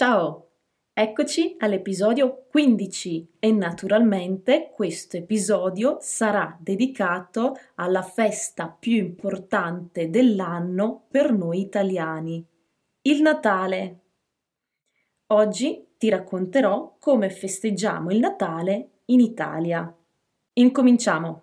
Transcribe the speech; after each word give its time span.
Ciao, 0.00 0.50
eccoci 0.92 1.56
all'episodio 1.58 2.46
15 2.52 3.32
e 3.40 3.50
naturalmente 3.50 4.70
questo 4.72 5.16
episodio 5.16 5.96
sarà 6.00 6.56
dedicato 6.60 7.56
alla 7.74 8.02
festa 8.02 8.68
più 8.68 8.92
importante 8.92 10.08
dell'anno 10.08 11.06
per 11.10 11.32
noi 11.32 11.62
italiani, 11.62 12.46
il 13.02 13.22
Natale. 13.22 14.02
Oggi 15.32 15.88
ti 15.98 16.08
racconterò 16.08 16.94
come 17.00 17.28
festeggiamo 17.28 18.12
il 18.12 18.20
Natale 18.20 19.00
in 19.06 19.18
Italia. 19.18 19.92
Incominciamo. 20.52 21.42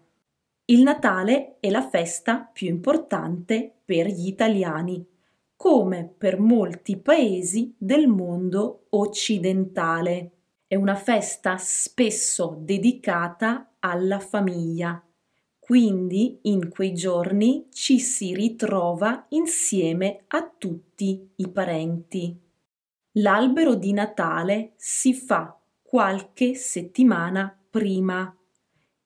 Il 0.67 0.81
Natale 0.81 1.57
è 1.59 1.69
la 1.69 1.85
festa 1.85 2.49
più 2.53 2.69
importante 2.69 3.81
per 3.83 4.07
gli 4.07 4.27
italiani 4.27 5.05
come 5.66 6.13
per 6.16 6.40
molti 6.40 6.96
paesi 6.96 7.74
del 7.76 8.08
mondo 8.08 8.85
occidentale. 8.91 10.34
È 10.68 10.76
una 10.76 10.94
festa 10.94 11.58
spesso 11.58 12.55
dedicata 12.60 13.71
alla 13.80 14.20
famiglia, 14.20 15.04
quindi 15.58 16.38
in 16.43 16.70
quei 16.70 16.93
giorni 16.93 17.66
ci 17.71 17.98
si 17.98 18.36
ritrova 18.36 19.26
insieme 19.30 20.26
a 20.27 20.48
tutti 20.55 21.32
i 21.38 21.49
parenti. 21.49 22.40
L'albero 23.13 23.74
di 23.74 23.91
Natale 23.91 24.74
si 24.76 25.16
fa 25.16 25.60
qualche 25.82 26.54
settimana 26.54 27.60
prima. 27.71 28.32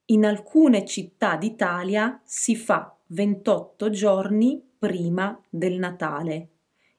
In 0.08 0.26
alcune 0.26 0.84
città 0.84 1.38
d'Italia 1.38 2.20
si 2.26 2.58
fa 2.58 2.94
28 3.06 3.90
giorni 3.92 4.68
prima 4.80 5.40
del 5.50 5.78
Natale, 5.78 6.48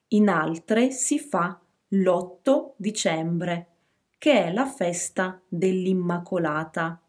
in 0.09 0.29
altre 0.29 0.91
si 0.91 1.17
fa 1.17 1.59
l'8 1.89 2.73
dicembre, 2.75 3.67
che 4.19 4.45
è 4.45 4.53
la 4.53 4.67
festa 4.67 5.41
dell'Immacolata. 5.47 7.01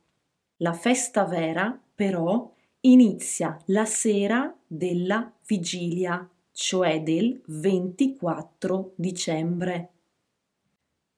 La 0.56 0.72
festa 0.72 1.24
vera, 1.24 1.78
però, 1.94 2.50
inizia 2.80 3.60
la 3.66 3.84
sera 3.84 4.52
della 4.66 5.30
vigilia, 5.46 6.26
cioè 6.52 7.02
del 7.02 7.40
24 7.44 8.92
dicembre. 8.94 9.90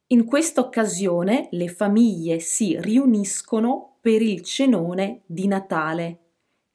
In 0.08 0.24
questa 0.24 0.60
occasione 0.60 1.48
le 1.52 1.68
famiglie 1.68 2.40
si 2.40 2.78
riuniscono 2.80 3.96
per 4.00 4.20
il 4.20 4.42
cenone 4.42 5.22
di 5.26 5.46
Natale 5.46 6.23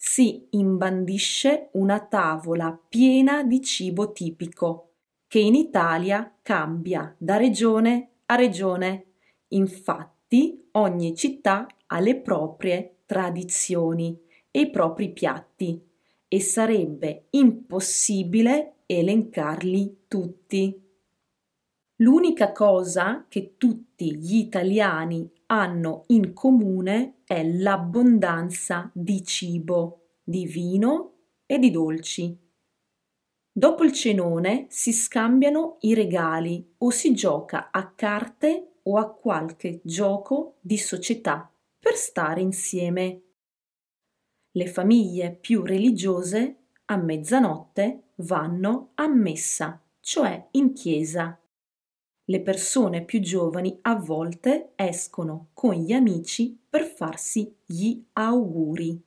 si 0.02 0.48
imbandisce 0.52 1.72
una 1.74 2.00
tavola 2.00 2.72
piena 2.88 3.44
di 3.44 3.62
cibo 3.62 4.14
tipico, 4.14 4.94
che 5.28 5.40
in 5.40 5.56
Italia 5.56 6.38
cambia 6.42 7.14
da 7.18 7.36
regione 7.36 8.12
a 8.28 8.36
regione. 8.36 9.08
Infatti 9.50 10.70
ogni 10.72 11.14
città 11.18 11.68
ha 11.88 12.00
le 12.00 12.16
proprie 12.22 13.00
tradizioni 13.06 14.18
e 14.50 14.62
i 14.62 14.70
propri 14.70 15.12
piatti 15.12 15.86
e 16.30 16.40
sarebbe 16.40 17.26
impossibile 17.32 18.84
elencarli 18.86 20.04
tutti. 20.08 20.82
L'unica 21.98 22.54
cosa 22.54 23.26
che 23.28 23.56
tutti 23.58 24.16
gli 24.16 24.38
italiani 24.38 25.30
hanno 25.52 26.04
in 26.08 26.34
comune 26.34 27.22
è 27.26 27.44
l'abbondanza 27.44 28.92
di 28.94 29.24
cibo, 29.24 30.18
di 30.24 30.46
vino 30.46 31.14
e 31.46 31.58
di 31.58 31.72
dolci. 31.72 32.38
Dopo 33.52 33.84
il 33.84 33.92
cenone 33.92 34.68
si 34.70 34.94
scambiano 34.94 35.78
i 35.82 35.94
regali 35.96 36.76
o 36.78 36.92
si 36.92 37.14
gioca 37.14 37.70
a 37.72 37.92
carte 37.92 38.74
o 38.84 38.98
a 38.98 39.12
qualche 39.12 39.82
gioco 39.84 40.58
di 40.62 40.78
società 40.78 41.52
per 41.80 41.96
stare 41.96 42.42
insieme. 42.42 43.22
Le 44.52 44.68
famiglie 44.68 45.34
più 45.34 45.64
religiose 45.64 46.58
a 46.86 46.96
mezzanotte 46.96 48.12
vanno 48.18 48.92
a 48.96 49.08
messa, 49.08 49.82
cioè 50.00 50.48
in 50.52 50.74
chiesa 50.74 51.40
le 52.30 52.42
persone 52.42 53.04
più 53.04 53.20
giovani 53.20 53.80
a 53.82 53.96
volte 53.96 54.74
escono 54.76 55.50
con 55.54 55.74
gli 55.74 55.92
amici 55.92 56.58
per 56.70 56.84
farsi 56.84 57.56
gli 57.66 58.04
auguri. 58.14 59.04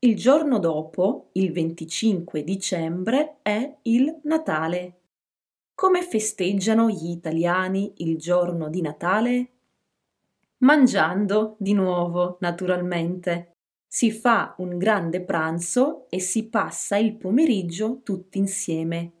Il 0.00 0.14
giorno 0.14 0.58
dopo, 0.58 1.30
il 1.32 1.52
25 1.52 2.44
dicembre, 2.44 3.38
è 3.40 3.78
il 3.82 4.20
Natale. 4.24 5.00
Come 5.74 6.02
festeggiano 6.02 6.90
gli 6.90 7.10
italiani 7.10 7.94
il 7.96 8.18
giorno 8.18 8.68
di 8.68 8.82
Natale? 8.82 9.50
Mangiando 10.58 11.56
di 11.58 11.72
nuovo, 11.72 12.36
naturalmente. 12.40 13.52
Si 13.88 14.10
fa 14.10 14.54
un 14.58 14.76
grande 14.76 15.22
pranzo 15.22 16.08
e 16.10 16.20
si 16.20 16.48
passa 16.48 16.98
il 16.98 17.16
pomeriggio 17.16 18.00
tutti 18.02 18.36
insieme 18.36 19.15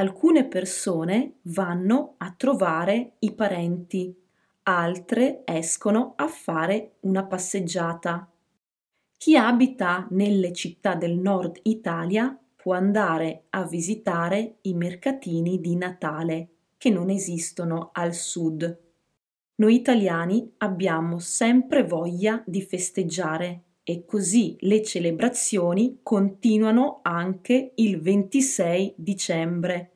alcune 0.00 0.46
persone 0.46 1.34
vanno 1.42 2.14
a 2.16 2.32
trovare 2.34 3.16
i 3.18 3.32
parenti, 3.32 4.16
altre 4.62 5.42
escono 5.44 6.14
a 6.16 6.26
fare 6.26 6.94
una 7.00 7.26
passeggiata. 7.26 8.26
Chi 9.18 9.36
abita 9.36 10.06
nelle 10.10 10.54
città 10.54 10.94
del 10.94 11.18
nord 11.18 11.58
Italia 11.64 12.34
può 12.56 12.72
andare 12.72 13.44
a 13.50 13.64
visitare 13.64 14.56
i 14.62 14.72
mercatini 14.72 15.60
di 15.60 15.76
Natale 15.76 16.48
che 16.78 16.88
non 16.88 17.10
esistono 17.10 17.90
al 17.92 18.14
sud. 18.14 18.78
Noi 19.56 19.74
italiani 19.74 20.50
abbiamo 20.58 21.18
sempre 21.18 21.84
voglia 21.84 22.42
di 22.46 22.62
festeggiare 22.62 23.64
e 23.90 24.04
così 24.04 24.56
le 24.60 24.84
celebrazioni 24.84 25.98
continuano 26.04 27.00
anche 27.02 27.72
il 27.74 28.00
26 28.00 28.94
dicembre, 28.96 29.90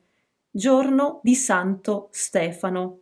giorno 0.51 1.21
di 1.23 1.33
Santo 1.33 2.09
Stefano. 2.11 2.99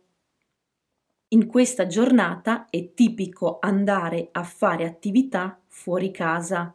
In 1.30 1.46
questa 1.46 1.88
giornata 1.88 2.70
è 2.70 2.94
tipico 2.94 3.58
andare 3.60 4.28
a 4.30 4.44
fare 4.44 4.84
attività 4.84 5.60
fuori 5.66 6.12
casa, 6.12 6.72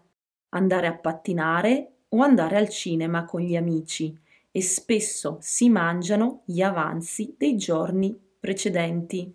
andare 0.49 0.87
a 0.87 0.97
pattinare 0.97 1.99
o 2.09 2.21
andare 2.21 2.57
al 2.57 2.67
cinema 2.67 3.23
con 3.23 3.39
gli 3.39 3.55
amici 3.55 4.13
e 4.51 4.61
spesso 4.61 5.37
si 5.39 5.69
mangiano 5.69 6.41
gli 6.43 6.61
avanzi 6.61 7.35
dei 7.37 7.55
giorni 7.55 8.19
precedenti. 8.37 9.33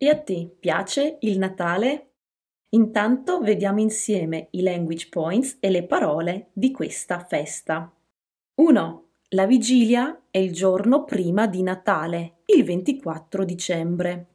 E 0.00 0.08
a 0.08 0.16
te 0.16 0.48
piace 0.60 1.18
il 1.22 1.38
Natale? 1.38 2.10
Intanto 2.70 3.40
vediamo 3.40 3.80
insieme 3.80 4.46
i 4.52 4.62
language 4.62 5.08
points 5.08 5.56
e 5.58 5.70
le 5.70 5.84
parole 5.86 6.50
di 6.52 6.70
questa 6.70 7.18
festa. 7.24 7.92
1. 8.54 9.08
La 9.30 9.46
vigilia 9.46 10.26
è 10.30 10.38
il 10.38 10.52
giorno 10.52 11.04
prima 11.04 11.48
di 11.48 11.62
Natale, 11.62 12.42
il 12.44 12.62
24 12.62 13.44
dicembre. 13.44 14.26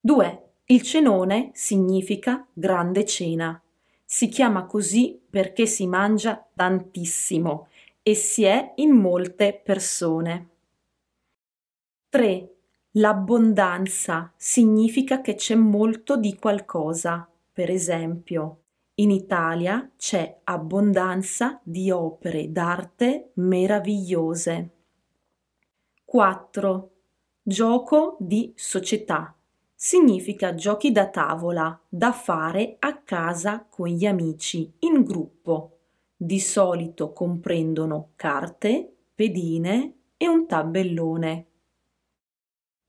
2. 0.00 0.42
Il 0.66 0.82
cenone 0.82 1.50
significa 1.54 2.46
grande 2.52 3.06
cena. 3.06 3.58
Si 4.04 4.28
chiama 4.28 4.66
così 4.66 5.18
perché 5.30 5.64
si 5.64 5.86
mangia 5.86 6.46
tantissimo 6.54 7.68
e 8.02 8.14
si 8.14 8.44
è 8.44 8.72
in 8.76 8.90
molte 8.90 9.58
persone. 9.64 10.48
3. 12.10 12.53
L'abbondanza 12.96 14.32
significa 14.36 15.20
che 15.20 15.34
c'è 15.34 15.56
molto 15.56 16.16
di 16.16 16.36
qualcosa. 16.38 17.28
Per 17.52 17.68
esempio, 17.68 18.60
in 18.96 19.10
Italia 19.10 19.90
c'è 19.96 20.38
abbondanza 20.44 21.60
di 21.64 21.90
opere 21.90 22.52
d'arte 22.52 23.32
meravigliose. 23.34 24.70
4. 26.04 26.90
Gioco 27.42 28.16
di 28.20 28.52
società 28.54 29.36
significa 29.74 30.54
giochi 30.54 30.92
da 30.92 31.08
tavola 31.08 31.76
da 31.88 32.12
fare 32.12 32.76
a 32.78 32.96
casa 32.98 33.66
con 33.68 33.88
gli 33.88 34.06
amici 34.06 34.72
in 34.80 35.02
gruppo. 35.02 35.78
Di 36.16 36.38
solito 36.38 37.12
comprendono 37.12 38.10
carte, 38.14 38.88
pedine 39.16 39.94
e 40.16 40.28
un 40.28 40.46
tabellone. 40.46 41.46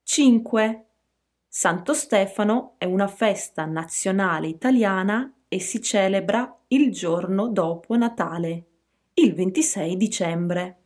5. 0.07 0.85
Santo 1.47 1.95
Stefano 1.95 2.75
è 2.77 2.85
una 2.85 3.07
festa 3.07 3.65
nazionale 3.65 4.45
italiana 4.45 5.33
e 5.47 5.59
si 5.59 5.81
celebra 5.81 6.59
il 6.67 6.91
giorno 6.91 7.47
dopo 7.47 7.97
Natale, 7.97 8.65
il 9.15 9.33
26 9.33 9.97
dicembre. 9.97 10.79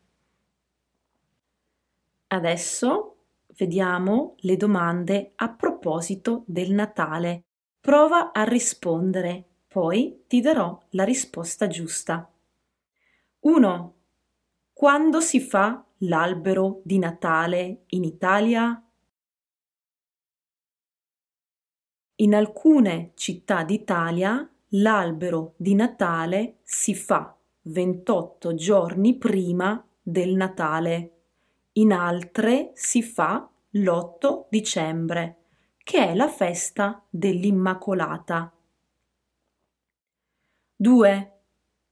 Adesso 2.27 3.18
vediamo 3.57 4.36
le 4.38 4.56
domande 4.56 5.33
a 5.36 5.50
proposito 5.50 6.44
del 6.48 6.71
Natale. 6.71 7.44
Prova 7.81 8.31
a 8.31 8.45
rispondere, 8.45 9.45
poi 9.68 10.24
ti 10.27 10.39
darò 10.39 10.81
la 10.92 11.04
risposta 11.04 11.68
giusta. 11.68 12.31
1. 13.42 13.95
Quando 14.71 15.19
si 15.19 15.42
fa 15.42 15.86
l'albero 15.98 16.80
di 16.86 17.00
Natale 17.00 17.83
in 17.88 18.06
Italia? 18.06 18.81
In 22.21 22.36
alcune 22.36 23.12
città 23.16 23.63
d'Italia 23.63 24.48
l'albero 24.69 25.54
di 25.56 25.74
Natale 25.74 26.57
si 26.63 26.94
fa 26.94 27.33
28 27.62 28.56
giorni 28.56 29.18
prima 29.18 29.81
del 30.01 30.36
Natale 30.36 31.13
in 31.74 31.94
altre 31.94 32.71
si 32.74 33.01
fa 33.01 33.50
l'8 33.69 34.48
dicembre, 34.50 35.38
che 35.77 36.10
è 36.10 36.13
la 36.13 36.27
festa 36.27 37.01
dell'Immacolata. 37.10 38.51
2. 40.75 41.42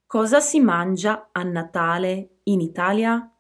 Cosa 0.06 0.40
si 0.42 0.60
mangia 0.60 1.30
a 1.32 1.44
Natale 1.44 2.40
in 2.44 2.60
Italia? 2.60 3.32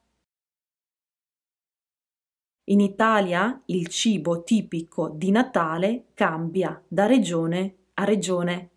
In 2.69 2.81
Italia 2.81 3.61
il 3.67 3.87
cibo 3.87 4.43
tipico 4.43 5.07
di 5.07 5.31
Natale 5.31 6.07
cambia 6.13 6.83
da 6.85 7.05
regione 7.05 7.75
a 7.93 8.03
regione. 8.03 8.69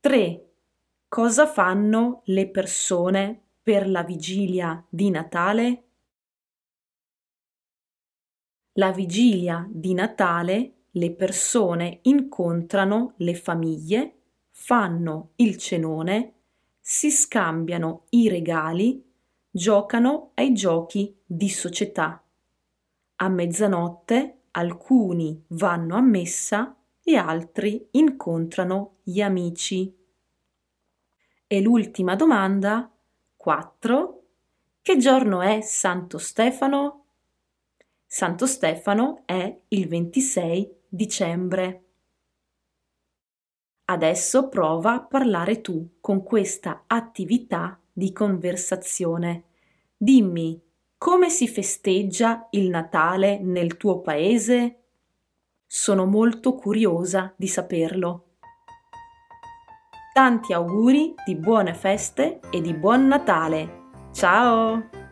3. 0.00 0.50
Cosa 1.08 1.46
fanno 1.46 2.20
le 2.26 2.50
persone 2.50 3.40
per 3.62 3.88
la 3.88 4.02
vigilia 4.02 4.84
di 4.90 5.08
Natale? 5.08 5.84
La 8.72 8.92
vigilia 8.92 9.66
di 9.70 9.94
Natale 9.94 10.72
le 10.90 11.14
persone 11.14 12.00
incontrano 12.02 13.14
le 13.16 13.34
famiglie, 13.34 14.16
fanno 14.50 15.30
il 15.36 15.56
cenone, 15.56 16.34
si 16.78 17.10
scambiano 17.10 18.04
i 18.10 18.28
regali, 18.28 19.02
giocano 19.56 20.32
ai 20.34 20.52
giochi 20.52 21.18
di 21.24 21.48
società. 21.48 22.22
A 23.16 23.28
mezzanotte 23.30 24.42
alcuni 24.50 25.42
vanno 25.48 25.96
a 25.96 26.02
messa 26.02 26.76
e 27.02 27.16
altri 27.16 27.88
incontrano 27.92 28.96
gli 29.02 29.22
amici. 29.22 29.96
E 31.46 31.60
l'ultima 31.62 32.14
domanda 32.16 32.92
4. 33.34 34.24
Che 34.82 34.96
giorno 34.98 35.40
è 35.40 35.62
Santo 35.62 36.18
Stefano? 36.18 37.06
Santo 38.04 38.44
Stefano 38.46 39.22
è 39.24 39.58
il 39.68 39.88
26 39.88 40.80
dicembre. 40.86 41.84
Adesso 43.86 44.50
prova 44.50 44.92
a 44.92 45.02
parlare 45.02 45.62
tu 45.62 45.96
con 46.02 46.22
questa 46.22 46.84
attività 46.86 47.80
di 47.96 48.12
conversazione. 48.12 49.44
Dimmi, 49.96 50.60
come 50.98 51.30
si 51.30 51.48
festeggia 51.48 52.46
il 52.50 52.68
Natale 52.68 53.38
nel 53.38 53.78
tuo 53.78 54.00
paese? 54.02 54.82
Sono 55.66 56.04
molto 56.04 56.54
curiosa 56.54 57.32
di 57.36 57.48
saperlo. 57.48 58.24
Tanti 60.12 60.52
auguri 60.52 61.14
di 61.24 61.36
buone 61.36 61.72
feste 61.72 62.40
e 62.50 62.60
di 62.60 62.74
buon 62.74 63.06
Natale! 63.06 63.84
Ciao! 64.12 65.05